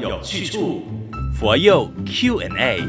[0.00, 0.82] 有去处，
[1.38, 2.82] 佛佑 Q&A。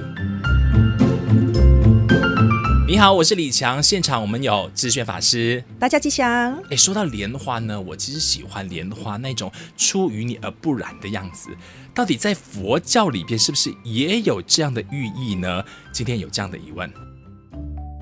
[2.87, 6.59] 你好，我是李强，现场我们有智炫法师，大家吉祥。
[6.71, 11.51] 哎，说到莲花呢，我其实喜欢莲花那种出淤泥而不染的样子。
[11.93, 15.63] 到底在佛教里边是不是也有这样的寓意呢？
[15.91, 16.91] 今天有这样的疑问。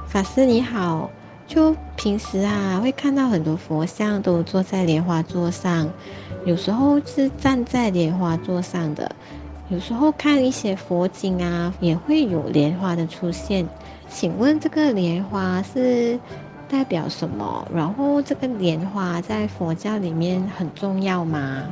[0.07, 1.11] 法师你好，
[1.47, 5.89] 就平时啊会看到很多佛像都坐在莲花座上，
[6.45, 9.09] 有时候是站在莲花座上的，
[9.69, 13.65] 有时候看一些佛经啊也会有莲花的出现。
[14.09, 16.19] 请问这个莲花是
[16.67, 17.65] 代表什么？
[17.73, 21.63] 然后这个莲花在佛教里面很重要吗？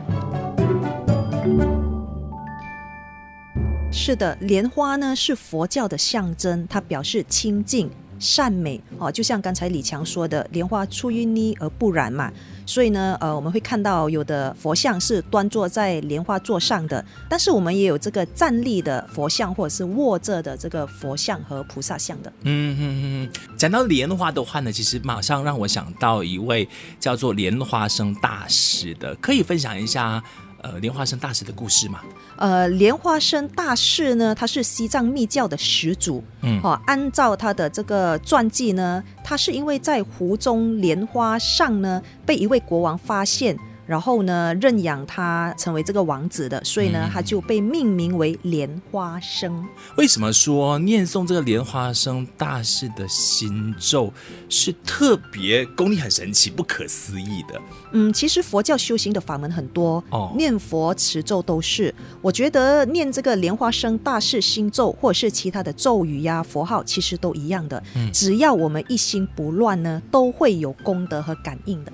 [3.92, 7.90] 是的，莲花呢是佛教的象征，它表示清净。
[8.26, 12.32] 善美哦，就像刚才李强说的，莲花出淤泥而不染嘛，
[12.66, 22.34] 所以呢，呃，我们会看到有的佛像是端坐在莲花座上的，但是我们也有这个站立的佛像，或者是卧着的这个佛像和菩萨像的。
[22.42, 26.68] 嗯嗯嗯，讲到莲花的话呢，其实马上让我想到一位
[27.00, 30.24] 叫做莲花生大师的，可以分享一下。
[30.66, 32.00] 呃，莲花生大师的故事嘛？
[32.38, 36.24] 呃，莲花生大师呢，他是西藏密教的始祖。
[36.42, 43.56] 嗯，哦，按照他的这个传记呢，他是因为在湖中莲花上呢，被一位国王发现。
[43.86, 49.66] 然后呢，认养他成为这个王子的，所以呢，他就被命名为莲花生。
[49.98, 54.12] 为什么说念诵这个莲花生大士的心咒
[54.50, 57.62] 是特别功力很神奇、不可思议的？
[57.92, 61.94] 嗯，其实佛教修行的法门很多，哦，念佛持咒都是。
[62.22, 67.82] 我觉得念这个莲花生大士心咒，或者是其他的咒语呀、佛号，其实都一样的。
[67.96, 71.94] 嗯，只要我们一心不乱呢，都会有功德和感应的。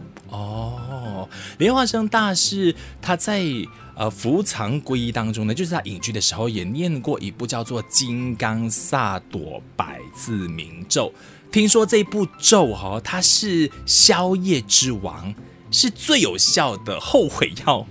[1.31, 3.43] 哦，莲花生大师他在
[3.95, 11.07] 呃伏藏皈依当中呢，就是他隐居的时候也念过一部叫做《金刚萨埵百字明咒》。
[11.51, 15.35] 听说这部咒哈、哦，它是消业之王，
[15.69, 17.85] 是最有效的后悔药。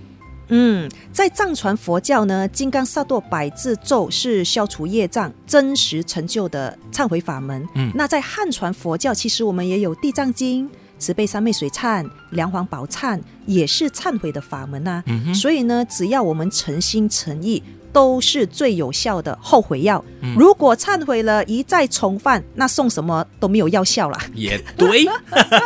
[0.53, 7.65] 嗯，在藏传佛教呢，《金刚萨埵百字咒》是消除业障、真实成就的忏悔法门。
[7.75, 10.67] 嗯，那在汉传佛教，其实我们也有《地藏经》。
[11.01, 20.03] 慈悲三昧水忏、梁皇宝忏也是忏悔的法门呐、啊，嗯、所以呢，只要我们诚心诚意，都是最有效的后悔药。
[20.21, 24.19] 嗯、如果忏悔了一再重犯，那送什么都没有药效了。
[24.33, 25.05] 也对，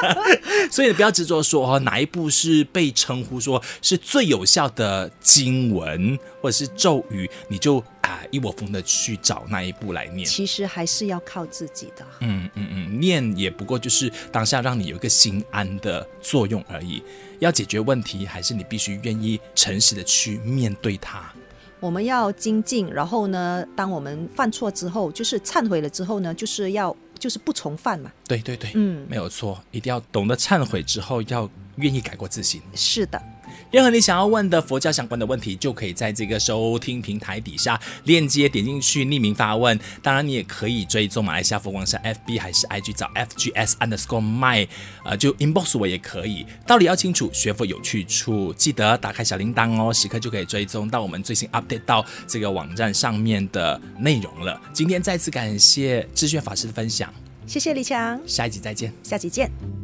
[0.72, 7.84] 所以不要执着说哦，哪一部是被称呼说是最有效的经文或者是咒语，你就。
[8.06, 12.06] 啊，一窝蜂的去找那一部来念，其实还是要靠自己的。
[12.20, 17.02] 嗯嗯嗯，念也不过就是当下让你有一个心安的作用而已。
[17.40, 21.34] 要解决问题，还是你必须愿意诚实的去面对它。
[21.80, 28.12] 我们要精进，然后呢，当我们犯错之后，就是忏悔了之后呢，就是要就是不重犯嘛。
[28.28, 32.62] 对对对，嗯，没有错，一定要懂得忏悔之后，要愿意改过自新。
[32.74, 33.22] 是的。
[33.72, 39.78] 任何你想要问的佛教相关的问题，就可以在这个收听平台底下链接点进去匿名发问。
[40.02, 44.68] 当然，你也可以追踪马来西亚佛光山 FB 还是 IG 找 FGS underscore my，
[45.04, 46.46] 呃，就 inbox 我也可以。
[46.66, 54.60] 道理要清楚，学佛有去处，记得打开小铃铛哦，时刻就可以追踪到我们最新 update 到这个网站上面的内容了。
[54.74, 57.14] 今天再次感谢智炫法师的分享，
[57.46, 59.75] 谢谢李强，下一集再见，下集见。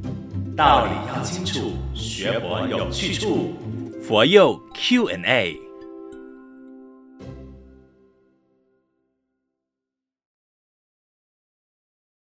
[0.62, 3.56] 道理要清楚，学佛有去处。
[4.00, 5.71] 佛佑 Q&A。